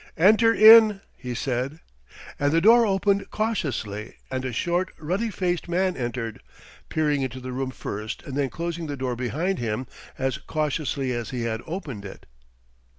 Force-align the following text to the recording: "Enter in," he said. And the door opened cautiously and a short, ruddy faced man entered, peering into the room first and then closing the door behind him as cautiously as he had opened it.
"Enter 0.17 0.51
in," 0.51 0.99
he 1.15 1.35
said. 1.35 1.79
And 2.39 2.51
the 2.51 2.59
door 2.59 2.87
opened 2.87 3.29
cautiously 3.29 4.15
and 4.31 4.43
a 4.43 4.51
short, 4.51 4.89
ruddy 4.97 5.29
faced 5.29 5.69
man 5.69 5.95
entered, 5.95 6.41
peering 6.89 7.21
into 7.21 7.39
the 7.39 7.51
room 7.51 7.69
first 7.69 8.23
and 8.23 8.35
then 8.35 8.49
closing 8.49 8.87
the 8.87 8.97
door 8.97 9.15
behind 9.15 9.59
him 9.59 9.85
as 10.17 10.39
cautiously 10.39 11.11
as 11.11 11.29
he 11.29 11.43
had 11.43 11.61
opened 11.67 12.03
it. 12.03 12.25